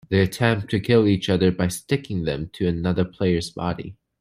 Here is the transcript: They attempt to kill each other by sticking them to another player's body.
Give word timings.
They 0.09 0.19
attempt 0.21 0.71
to 0.71 0.79
kill 0.79 1.07
each 1.07 1.29
other 1.29 1.51
by 1.51 1.67
sticking 1.67 2.23
them 2.23 2.49
to 2.53 2.65
another 2.67 3.05
player's 3.05 3.51
body. 3.51 3.97